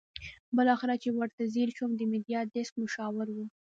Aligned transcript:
بالاخره 0.55 0.95
چې 1.03 1.09
ورته 1.17 1.41
ځېر 1.53 1.69
شوم 1.77 1.91
د 1.95 2.01
میډیا 2.11 2.39
ډیسک 2.53 2.73
مشاور 2.83 3.27
وو. 3.35 3.45